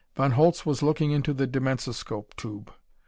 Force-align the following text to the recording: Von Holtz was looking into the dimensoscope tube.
Von 0.15 0.31
Holtz 0.35 0.65
was 0.65 0.81
looking 0.81 1.11
into 1.11 1.31
the 1.31 1.45
dimensoscope 1.47 2.35
tube. 2.35 2.73